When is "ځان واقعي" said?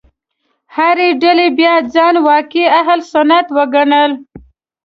1.93-2.65